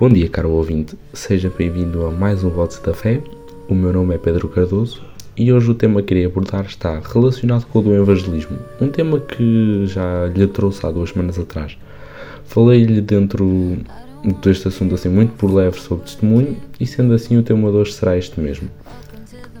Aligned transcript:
Bom 0.00 0.08
dia, 0.08 0.30
caro 0.30 0.52
ouvinte, 0.52 0.96
seja 1.12 1.52
bem-vindo 1.58 2.06
a 2.06 2.10
mais 2.10 2.42
um 2.42 2.48
Votos 2.48 2.78
da 2.78 2.94
Fé. 2.94 3.20
O 3.68 3.74
meu 3.74 3.92
nome 3.92 4.14
é 4.14 4.18
Pedro 4.18 4.48
Cardoso 4.48 5.04
e 5.36 5.52
hoje 5.52 5.70
o 5.70 5.74
tema 5.74 6.00
que 6.00 6.08
queria 6.08 6.26
abordar 6.26 6.64
está 6.64 6.98
relacionado 7.00 7.66
com 7.66 7.80
o 7.80 7.82
do 7.82 7.94
evangelismo, 7.94 8.56
um 8.80 8.88
tema 8.88 9.20
que 9.20 9.84
já 9.84 10.24
lhe 10.34 10.46
trouxe 10.46 10.86
há 10.86 10.90
duas 10.90 11.10
semanas 11.10 11.38
atrás. 11.38 11.76
Falei-lhe 12.46 13.02
dentro 13.02 13.76
deste 14.42 14.68
assunto 14.68 14.94
assim 14.94 15.10
muito 15.10 15.34
por 15.34 15.52
leve 15.52 15.78
sobre 15.78 16.06
testemunho 16.06 16.56
e 16.80 16.86
sendo 16.86 17.12
assim 17.12 17.36
o 17.36 17.42
tema 17.42 17.70
de 17.70 17.76
hoje 17.76 17.92
será 17.92 18.16
este 18.16 18.40
mesmo. 18.40 18.70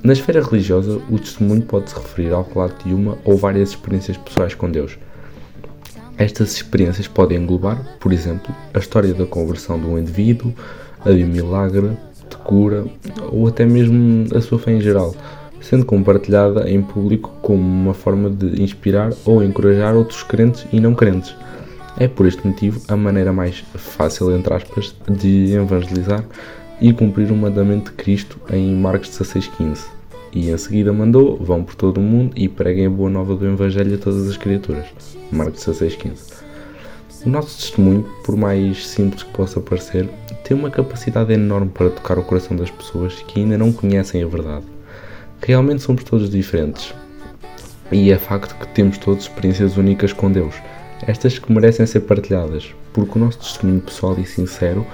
Na 0.02 0.14
esfera 0.14 0.42
religiosa, 0.42 1.02
o 1.10 1.18
testemunho 1.18 1.60
pode 1.60 1.90
se 1.90 1.96
referir 1.96 2.32
ao 2.32 2.48
relato 2.50 2.88
de 2.88 2.94
uma 2.94 3.18
ou 3.26 3.36
várias 3.36 3.68
experiências 3.68 4.16
pessoais 4.16 4.54
com 4.54 4.70
Deus– 4.70 4.98
estas 6.20 6.52
experiências 6.54 7.08
podem 7.08 7.38
englobar, 7.38 7.82
por 7.98 8.12
exemplo, 8.12 8.54
a 8.74 8.78
história 8.78 9.14
da 9.14 9.24
conversão 9.24 9.80
de 9.80 9.86
um 9.86 9.98
indivíduo, 9.98 10.54
a 11.02 11.10
de 11.10 11.24
um 11.24 11.28
milagre, 11.28 11.96
de 12.28 12.36
cura 12.36 12.84
ou 13.32 13.48
até 13.48 13.64
mesmo 13.64 14.26
a 14.36 14.40
sua 14.42 14.58
fé 14.58 14.72
em 14.72 14.82
geral, 14.82 15.14
sendo 15.62 15.86
compartilhada 15.86 16.70
em 16.70 16.82
público 16.82 17.32
como 17.40 17.62
uma 17.62 17.94
forma 17.94 18.28
de 18.28 18.62
inspirar 18.62 19.14
ou 19.24 19.42
encorajar 19.42 19.96
outros 19.96 20.22
crentes 20.22 20.66
e 20.70 20.78
não 20.78 20.94
crentes. 20.94 21.34
É 21.98 22.06
por 22.06 22.26
este 22.26 22.46
motivo 22.46 22.82
a 22.86 22.96
maneira 22.96 23.32
mais 23.32 23.64
fácil, 23.74 24.30
entre 24.36 24.52
aspas, 24.52 24.94
de 25.08 25.54
evangelizar 25.54 26.22
e 26.82 26.92
cumprir 26.92 27.32
o 27.32 27.36
mandamento 27.36 27.90
de 27.90 27.96
Cristo 27.96 28.38
em 28.52 28.74
Marcos 28.76 29.08
16,15 29.08 29.99
e 30.32 30.50
em 30.50 30.56
seguida 30.56 30.92
mandou: 30.92 31.36
Vão 31.36 31.64
por 31.64 31.74
todo 31.74 31.98
o 31.98 32.02
mundo 32.02 32.32
e 32.36 32.48
preguem 32.48 32.86
a 32.86 32.90
boa 32.90 33.10
nova 33.10 33.34
do 33.34 33.46
Evangelho 33.46 33.94
a 33.94 33.98
todas 33.98 34.28
as 34.28 34.36
criaturas. 34.36 34.86
Marcos 35.30 35.64
16,15. 35.64 36.42
O 37.26 37.28
nosso 37.28 37.58
testemunho, 37.58 38.08
por 38.24 38.36
mais 38.36 38.86
simples 38.86 39.22
que 39.22 39.32
possa 39.32 39.60
parecer, 39.60 40.08
tem 40.42 40.56
uma 40.56 40.70
capacidade 40.70 41.32
enorme 41.32 41.70
para 41.70 41.90
tocar 41.90 42.18
o 42.18 42.22
coração 42.22 42.56
das 42.56 42.70
pessoas 42.70 43.14
que 43.22 43.40
ainda 43.40 43.58
não 43.58 43.72
conhecem 43.72 44.22
a 44.22 44.26
verdade. 44.26 44.64
Realmente 45.42 45.82
somos 45.82 46.02
todos 46.04 46.30
diferentes. 46.30 46.94
E 47.92 48.10
é 48.10 48.16
facto 48.16 48.56
que 48.58 48.68
temos 48.68 48.96
todos 48.98 49.24
experiências 49.24 49.76
únicas 49.76 50.12
com 50.12 50.30
Deus, 50.30 50.54
estas 51.06 51.38
que 51.38 51.52
merecem 51.52 51.84
ser 51.86 52.00
partilhadas, 52.00 52.74
porque 52.92 53.18
o 53.18 53.22
nosso 53.22 53.38
testemunho 53.38 53.80
pessoal 53.80 54.16
e 54.18 54.24
sincero 54.24 54.86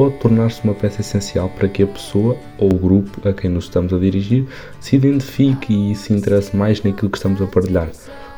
pode 0.00 0.16
tornar-se 0.16 0.64
uma 0.64 0.72
peça 0.72 1.02
essencial 1.02 1.50
para 1.50 1.68
que 1.68 1.82
a 1.82 1.86
pessoa 1.86 2.34
ou 2.56 2.72
o 2.72 2.78
grupo 2.78 3.28
a 3.28 3.34
quem 3.34 3.50
nos 3.50 3.64
estamos 3.64 3.92
a 3.92 3.98
dirigir 3.98 4.46
se 4.80 4.96
identifique 4.96 5.92
e 5.92 5.94
se 5.94 6.14
interesse 6.14 6.56
mais 6.56 6.82
naquilo 6.82 7.10
que 7.10 7.18
estamos 7.18 7.42
a 7.42 7.46
partilhar, 7.46 7.90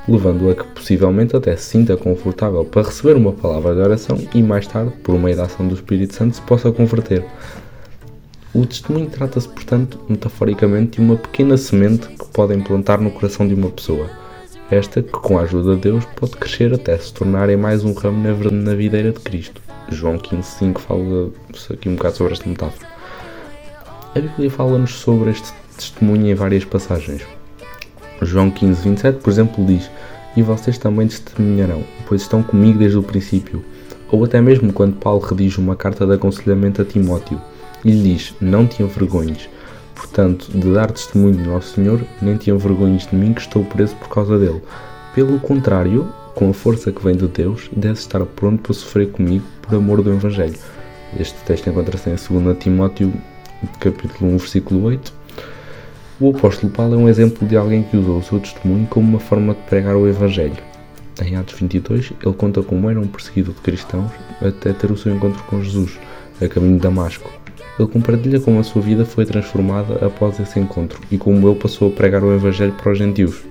levando 0.08 0.50
a 0.50 0.56
que 0.56 0.64
possivelmente 0.64 1.36
até 1.36 1.54
se 1.54 1.66
sinta 1.66 1.96
confortável 1.96 2.64
para 2.64 2.82
receber 2.82 3.14
uma 3.14 3.30
palavra 3.30 3.76
de 3.76 3.80
oração 3.80 4.18
e 4.34 4.42
mais 4.42 4.66
tarde, 4.66 4.92
por 5.04 5.16
meio 5.16 5.36
da 5.36 5.44
ação 5.44 5.68
do 5.68 5.76
Espírito 5.76 6.16
Santo, 6.16 6.34
se 6.34 6.42
possa 6.42 6.72
converter. 6.72 7.24
O 8.52 8.66
testemunho 8.66 9.08
trata-se, 9.08 9.48
portanto, 9.48 10.00
metaforicamente, 10.08 10.98
de 10.98 11.00
uma 11.00 11.14
pequena 11.14 11.56
semente 11.56 12.08
que 12.08 12.26
pode 12.32 12.54
implantar 12.54 13.00
no 13.00 13.12
coração 13.12 13.46
de 13.46 13.54
uma 13.54 13.70
pessoa. 13.70 14.10
Esta 14.72 15.02
que, 15.02 15.10
com 15.10 15.38
a 15.38 15.42
ajuda 15.42 15.74
de 15.74 15.82
Deus, 15.82 16.02
pode 16.16 16.32
crescer 16.32 16.72
até 16.72 16.96
se 16.96 17.12
tornar 17.12 17.50
em 17.50 17.58
mais 17.58 17.84
um 17.84 17.92
ramo 17.92 18.26
na 18.50 18.74
videira 18.74 19.12
de 19.12 19.20
Cristo. 19.20 19.60
João 19.90 20.16
15.5 20.16 20.78
fala 20.78 21.30
aqui 21.70 21.90
um 21.90 21.94
bocado 21.94 22.16
sobre 22.16 22.32
esta 22.32 22.48
metáfora. 22.48 22.88
A 24.16 24.18
Bíblia 24.18 24.50
fala-nos 24.50 24.94
sobre 24.94 25.28
este 25.28 25.52
testemunho 25.76 26.28
em 26.28 26.34
várias 26.34 26.64
passagens. 26.64 27.20
João 28.22 28.50
15.27, 28.50 29.18
por 29.18 29.28
exemplo, 29.28 29.62
diz 29.66 29.90
E 30.38 30.42
vocês 30.42 30.78
também 30.78 31.06
testemunharão, 31.06 31.84
pois 32.06 32.22
estão 32.22 32.42
comigo 32.42 32.78
desde 32.78 32.96
o 32.96 33.02
princípio. 33.02 33.62
Ou 34.10 34.24
até 34.24 34.40
mesmo 34.40 34.72
quando 34.72 34.96
Paulo 34.96 35.20
redige 35.20 35.58
uma 35.58 35.76
carta 35.76 36.06
de 36.06 36.14
aconselhamento 36.14 36.80
a 36.80 36.84
Timóteo 36.86 37.38
e 37.84 37.90
lhe 37.90 38.14
diz: 38.14 38.34
Não 38.40 38.66
te 38.66 38.82
envergonhes, 38.82 39.50
portanto, 39.94 40.46
de 40.50 40.72
dar 40.72 40.90
testemunho 40.90 41.36
do 41.36 41.50
Nosso 41.50 41.74
Senhor, 41.74 42.04
nem 42.20 42.36
te 42.36 42.50
envergonhes 42.50 43.06
de 43.06 43.16
mim 43.16 43.32
que 43.32 43.40
estou 43.40 43.64
preso 43.64 43.94
por 43.96 44.08
causa 44.08 44.38
dele. 44.38 44.62
Pelo 45.14 45.38
contrário, 45.40 46.08
com 46.34 46.50
a 46.50 46.54
força 46.54 46.90
que 46.90 47.02
vem 47.02 47.16
de 47.16 47.26
Deus, 47.28 47.68
deve 47.76 47.94
estar 47.94 48.24
pronto 48.24 48.62
para 48.62 48.74
sofrer 48.74 49.10
comigo 49.10 49.44
por 49.60 49.74
amor 49.76 50.02
do 50.02 50.12
Evangelho. 50.12 50.58
Este 51.18 51.38
texto 51.44 51.68
encontra-se 51.68 52.08
em 52.08 52.14
2 52.14 52.58
Timóteo, 52.58 53.12
capítulo 53.78 54.32
1, 54.32 54.36
versículo 54.38 54.84
8. 54.84 55.12
O 56.20 56.30
apóstolo 56.30 56.72
Paulo 56.72 56.94
é 56.94 56.96
um 56.96 57.08
exemplo 57.08 57.46
de 57.46 57.56
alguém 57.56 57.82
que 57.82 57.96
usou 57.96 58.18
o 58.18 58.22
seu 58.22 58.40
testemunho 58.40 58.86
como 58.86 59.08
uma 59.08 59.20
forma 59.20 59.54
de 59.54 59.60
pregar 59.62 59.96
o 59.96 60.08
Evangelho. 60.08 60.56
Em 61.20 61.36
Atos 61.36 61.58
22, 61.60 62.12
ele 62.24 62.34
conta 62.34 62.62
como 62.62 62.88
era 62.88 62.98
um 62.98 63.06
perseguido 63.06 63.52
de 63.52 63.60
cristãos 63.60 64.10
até 64.40 64.72
ter 64.72 64.90
o 64.90 64.96
seu 64.96 65.14
encontro 65.14 65.42
com 65.44 65.62
Jesus, 65.62 65.98
a 66.40 66.48
caminho 66.48 66.76
de 66.76 66.82
Damasco. 66.82 67.41
Ele 67.78 67.88
compartilha 67.88 68.38
como 68.38 68.60
a 68.60 68.64
sua 68.64 68.82
vida 68.82 69.04
foi 69.04 69.24
transformada 69.24 70.04
após 70.04 70.38
esse 70.38 70.60
encontro 70.60 71.00
e 71.10 71.16
como 71.16 71.48
ele 71.48 71.58
passou 71.58 71.88
a 71.88 71.92
pregar 71.92 72.22
o 72.22 72.34
Evangelho 72.34 72.72
para 72.72 72.92
os 72.92 72.98
gentios. 72.98 73.42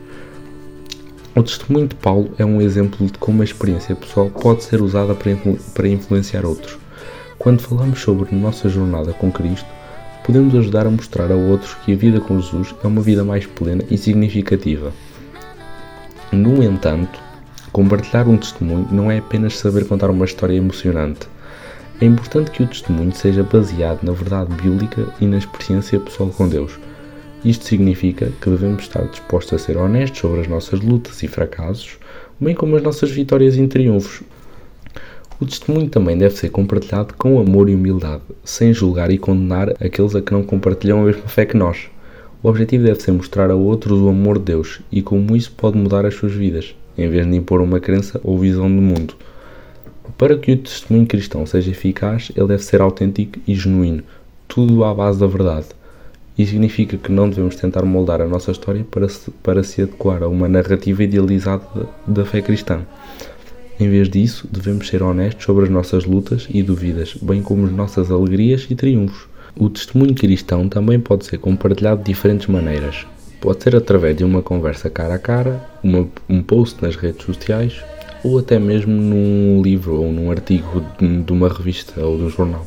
O 1.35 1.41
testemunho 1.41 1.87
de 1.87 1.95
Paulo 1.95 2.31
é 2.37 2.45
um 2.45 2.61
exemplo 2.61 3.05
de 3.05 3.13
como 3.13 3.41
a 3.41 3.45
experiência 3.45 3.95
pessoal 3.95 4.29
pode 4.29 4.63
ser 4.63 4.81
usada 4.81 5.15
para, 5.15 5.31
influ 5.31 5.57
para 5.73 5.87
influenciar 5.87 6.45
outros. 6.45 6.77
Quando 7.39 7.61
falamos 7.61 7.99
sobre 7.99 8.35
nossa 8.35 8.69
jornada 8.69 9.13
com 9.13 9.31
Cristo, 9.31 9.67
podemos 10.23 10.53
ajudar 10.53 10.85
a 10.85 10.91
mostrar 10.91 11.31
a 11.31 11.35
outros 11.35 11.73
que 11.85 11.93
a 11.93 11.95
vida 11.95 12.19
com 12.19 12.39
Jesus 12.39 12.75
é 12.83 12.87
uma 12.87 13.01
vida 13.01 13.23
mais 13.23 13.45
plena 13.45 13.83
e 13.89 13.97
significativa. 13.97 14.91
No 16.31 16.61
entanto, 16.61 17.19
compartilhar 17.71 18.27
um 18.27 18.37
testemunho 18.37 18.87
não 18.91 19.09
é 19.09 19.17
apenas 19.17 19.57
saber 19.57 19.87
contar 19.87 20.09
uma 20.09 20.25
história 20.25 20.55
emocionante. 20.55 21.27
É 22.01 22.05
importante 22.05 22.51
que 22.51 22.63
o 22.63 22.67
testemunho 22.67 23.13
seja 23.13 23.43
baseado 23.43 24.03
na 24.03 24.11
verdade 24.11 24.53
bíblica 24.55 25.07
e 25.21 25.25
na 25.25 25.37
experiência 25.37 25.99
pessoal 25.99 26.29
com 26.29 26.49
Deus 26.49 26.79
isto 27.43 27.65
significa 27.65 28.31
que 28.39 28.49
devemos 28.51 28.83
estar 28.83 29.03
dispostos 29.07 29.53
a 29.53 29.57
ser 29.57 29.75
honestos 29.75 30.19
sobre 30.19 30.41
as 30.41 30.47
nossas 30.47 30.79
lutas 30.79 31.23
e 31.23 31.27
fracassos, 31.27 31.97
bem 32.39 32.53
como 32.53 32.75
as 32.75 32.83
nossas 32.83 33.09
vitórias 33.09 33.57
e 33.57 33.65
triunfos. 33.65 34.21
O 35.39 35.45
testemunho 35.47 35.89
também 35.89 36.15
deve 36.15 36.35
ser 36.35 36.49
compartilhado 36.49 37.15
com 37.15 37.39
amor 37.39 37.67
e 37.67 37.73
humildade, 37.73 38.21
sem 38.43 38.71
julgar 38.71 39.09
e 39.09 39.17
condenar 39.17 39.71
aqueles 39.83 40.15
a 40.15 40.21
que 40.21 40.31
não 40.31 40.43
compartilham 40.43 41.01
a 41.01 41.05
mesma 41.05 41.27
fé 41.27 41.43
que 41.43 41.57
nós. 41.57 41.89
O 42.43 42.47
objetivo 42.47 42.83
deve 42.83 43.01
ser 43.01 43.11
mostrar 43.11 43.49
a 43.49 43.55
outros 43.55 43.99
o 43.99 44.09
amor 44.09 44.37
de 44.37 44.45
Deus 44.45 44.81
e 44.91 45.01
como 45.01 45.35
isso 45.35 45.51
pode 45.57 45.79
mudar 45.79 46.05
as 46.05 46.13
suas 46.13 46.33
vidas, 46.33 46.75
em 46.95 47.09
vez 47.09 47.25
de 47.25 47.35
impor 47.35 47.59
uma 47.59 47.79
crença 47.79 48.21
ou 48.23 48.37
visão 48.37 48.67
do 48.67 48.81
mundo. 48.83 49.15
Para 50.17 50.37
que 50.37 50.51
o 50.51 50.57
testemunho 50.57 51.07
cristão 51.07 51.45
seja 51.45 51.71
eficaz, 51.71 52.31
ele 52.35 52.47
deve 52.47 52.63
ser 52.63 52.81
autêntico 52.81 53.39
e 53.47 53.55
genuíno, 53.55 54.03
tudo 54.47 54.83
à 54.83 54.93
base 54.93 55.19
da 55.19 55.27
verdade. 55.27 55.67
Isso 56.37 56.51
significa 56.51 56.97
que 56.97 57.11
não 57.11 57.29
devemos 57.29 57.55
tentar 57.55 57.83
moldar 57.83 58.21
a 58.21 58.27
nossa 58.27 58.51
história 58.51 58.85
para 58.89 59.07
se, 59.07 59.29
para 59.43 59.63
se 59.63 59.81
adequar 59.81 60.23
a 60.23 60.27
uma 60.27 60.47
narrativa 60.47 61.03
idealizada 61.03 61.87
da 62.07 62.25
fé 62.25 62.41
cristã. 62.41 62.81
Em 63.79 63.89
vez 63.89 64.09
disso, 64.09 64.47
devemos 64.51 64.87
ser 64.87 65.03
honestos 65.03 65.43
sobre 65.45 65.65
as 65.65 65.69
nossas 65.69 66.05
lutas 66.05 66.47
e 66.49 66.63
dúvidas, 66.63 67.15
bem 67.21 67.41
como 67.41 67.65
as 67.65 67.71
nossas 67.71 68.11
alegrias 68.11 68.67
e 68.69 68.75
triunfos. 68.75 69.27
O 69.55 69.69
testemunho 69.69 70.15
cristão 70.15 70.69
também 70.69 70.99
pode 70.99 71.25
ser 71.25 71.37
compartilhado 71.37 72.03
de 72.03 72.07
diferentes 72.07 72.47
maneiras. 72.47 73.05
Pode 73.39 73.63
ser 73.63 73.75
através 73.75 74.15
de 74.15 74.23
uma 74.23 74.41
conversa 74.41 74.89
cara 74.89 75.15
a 75.15 75.19
cara, 75.19 75.63
uma, 75.83 76.07
um 76.29 76.41
post 76.41 76.81
nas 76.81 76.95
redes 76.95 77.25
sociais 77.25 77.81
ou 78.23 78.39
até 78.39 78.59
mesmo 78.59 78.93
num 78.93 79.61
livro 79.61 80.01
ou 80.01 80.11
num 80.11 80.29
artigo 80.31 80.83
de 80.99 81.31
uma 81.31 81.49
revista 81.49 82.05
ou 82.05 82.17
de 82.17 82.23
um 82.23 82.29
jornal. 82.29 82.65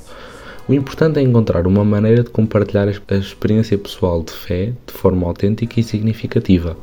O 0.66 0.72
importante 0.72 1.18
é 1.18 1.22
encontrar 1.22 1.66
uma 1.66 1.84
maneira 1.84 2.22
de 2.22 2.30
compartilhar 2.30 2.88
a 2.88 3.14
experiência 3.14 3.76
pessoal 3.76 4.22
de 4.22 4.32
fé 4.32 4.72
de 4.86 4.92
forma 4.92 5.26
autêntica 5.26 5.78
e 5.78 5.82
significativa. 5.82 6.76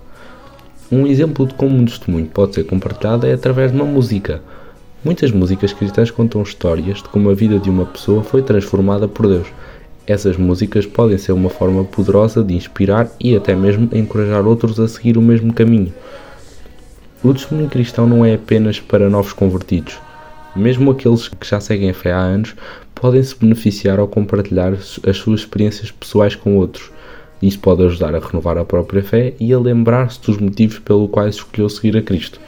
Um 0.92 1.08
exemplo 1.08 1.48
de 1.48 1.54
como 1.56 1.78
um 1.78 1.86
testemunho 1.86 2.28
pode 2.28 2.54
ser 2.54 2.66
compartilhado 2.66 3.26
é 3.26 3.34
através 3.34 3.72
de 3.72 3.78
uma 3.78 3.86
música. 3.86 4.42
Muitas 5.04 5.32
músicas 5.32 5.74
cristãs 5.74 6.12
contam 6.12 6.44
histórias 6.44 6.98
de 6.98 7.10
como 7.10 7.30
a 7.32 7.34
vida 7.34 7.58
de 7.58 7.72
uma 7.72 7.86
pessoa 7.86 8.24
foi 8.24 8.44
transformada 8.44 9.08
por 9.08 9.28
Deus. 9.28 9.48
Essas 10.06 10.38
músicas 10.38 10.86
podem 10.86 11.18
ser 11.18 11.32
uma 11.32 11.50
forma 11.50 11.84
poderosa 11.84 12.44
de 12.44 12.54
inspirar 12.54 13.10
e 13.20 13.36
até 13.36 13.56
mesmo 13.56 13.90
encorajar 13.94 14.46
outros 14.46 14.80
a 14.80 14.88
seguir 14.88 15.18
o 15.18 15.22
mesmo 15.22 15.54
caminho. 15.54 15.92
O 17.24 17.32
testemunho 17.36 17.70
cristão 17.70 18.08
não 18.08 18.26
é 18.26 18.34
apenas 18.34 18.80
para 18.80 19.08
novos 19.08 19.32
convertidos. 19.32 20.00
Mesmo 20.56 20.90
aqueles 20.90 21.28
que 21.28 21.48
já 21.48 21.60
seguem 21.60 21.92
a 21.92 21.94
fé 21.94 22.12
há 22.12 22.18
anos 22.18 22.56
podem 22.96 23.22
se 23.22 23.36
beneficiar 23.36 24.00
ao 24.00 24.08
compartilhar 24.08 24.74
as 24.74 25.18
suas 25.18 25.42
experiências 25.42 25.92
pessoais 25.92 26.34
com 26.34 26.58
outros. 26.58 26.90
Isso 27.40 27.60
pode 27.60 27.84
ajudar 27.84 28.16
a 28.16 28.20
renovar 28.20 28.58
a 28.58 28.66
própria 28.66 29.04
fé 29.04 29.36
e 29.40 29.54
a 29.54 29.60
lembrar-se 29.60 30.20
dos 30.22 30.38
motivos 30.38 30.80
pelo 30.80 31.08
quais 31.08 31.36
escolheu 31.36 31.70
seguir 31.70 31.96
a 31.96 32.02
Cristo. 32.02 32.40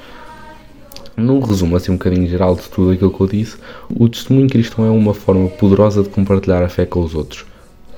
Num 1.16 1.40
resumo 1.40 1.76
assim 1.76 1.92
um 1.92 1.98
bocadinho 1.98 2.28
geral 2.28 2.56
de 2.56 2.64
tudo 2.64 2.92
aquilo 2.92 3.14
que 3.14 3.22
eu 3.22 3.28
disse, 3.28 3.58
o 3.96 4.10
testemunho 4.10 4.50
cristão 4.50 4.86
é 4.86 4.90
uma 4.90 5.14
forma 5.14 5.50
poderosa 5.50 6.02
de 6.02 6.10
compartilhar 6.10 6.64
a 6.64 6.70
fé 6.70 6.88
com 6.88 7.02
os 7.02 7.14
outros. 7.14 7.46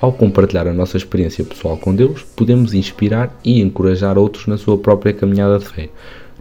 Ao 0.01 0.11
compartilhar 0.11 0.67
a 0.67 0.73
nossa 0.73 0.97
experiência 0.97 1.45
pessoal 1.45 1.77
com 1.77 1.95
Deus, 1.95 2.21
podemos 2.35 2.73
inspirar 2.73 3.33
e 3.45 3.61
encorajar 3.61 4.17
outros 4.17 4.45
na 4.45 4.57
sua 4.57 4.77
própria 4.77 5.13
caminhada 5.13 5.57
de 5.57 5.65
fé. 5.65 5.89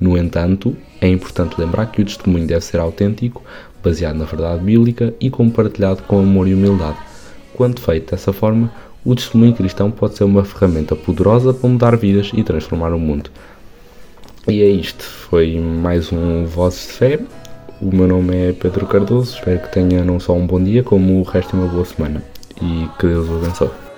No 0.00 0.16
entanto, 0.18 0.76
é 1.00 1.08
importante 1.08 1.60
lembrar 1.60 1.86
que 1.86 2.02
o 2.02 2.04
testemunho 2.04 2.46
deve 2.46 2.64
ser 2.64 2.78
autêntico, 2.78 3.42
baseado 3.82 4.16
na 4.16 4.24
verdade 4.24 4.62
bíblica 4.62 5.14
e 5.20 5.30
compartilhado 5.30 6.02
com 6.02 6.18
amor 6.18 6.48
e 6.48 6.54
humildade. 6.54 6.98
Quando 7.54 7.80
feito 7.80 8.10
dessa 8.10 8.32
forma, 8.32 8.72
o 9.04 9.14
testemunho 9.14 9.54
cristão 9.54 9.90
pode 9.90 10.16
ser 10.16 10.24
uma 10.24 10.44
ferramenta 10.44 10.96
poderosa 10.96 11.52
para 11.52 11.68
mudar 11.68 11.96
vidas 11.96 12.30
e 12.34 12.42
transformar 12.42 12.92
o 12.92 12.98
mundo. 12.98 13.30
E 14.48 14.62
é 14.62 14.68
isto, 14.68 15.04
foi 15.04 15.58
mais 15.58 16.12
um 16.12 16.44
Vozes 16.44 16.88
de 16.88 16.92
Fé. 16.94 17.20
O 17.80 17.94
meu 17.94 18.08
nome 18.08 18.48
é 18.48 18.52
Pedro 18.52 18.86
Cardoso, 18.86 19.36
espero 19.36 19.60
que 19.60 19.72
tenha 19.72 20.04
não 20.04 20.18
só 20.18 20.34
um 20.34 20.46
bom 20.46 20.62
dia, 20.62 20.82
como 20.82 21.20
o 21.20 21.22
resto 21.22 21.50
de 21.50 21.62
uma 21.62 21.68
boa 21.68 21.84
semana. 21.84 22.22
E 22.62 22.88
que 22.98 23.06
Deus 23.06 23.28
o 23.28 23.36
abençoe. 23.36 23.93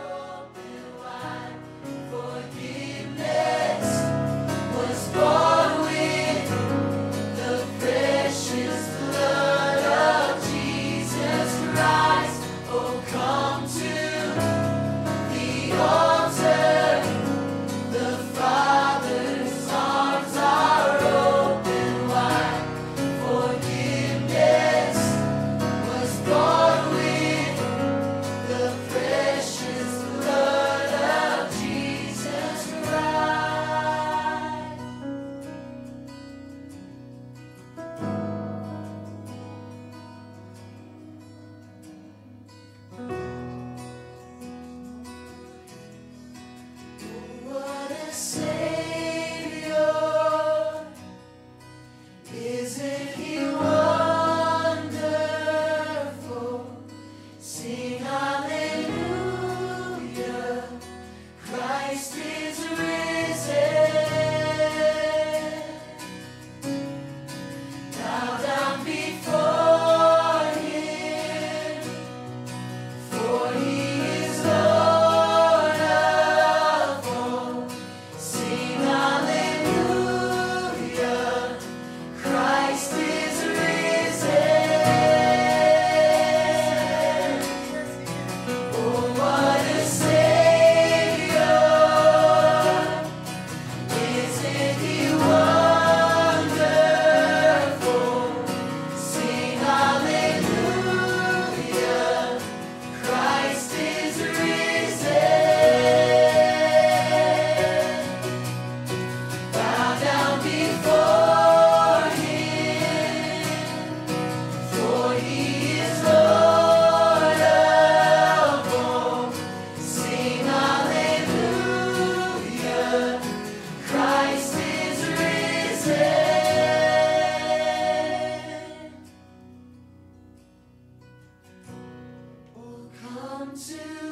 To 133.57 134.06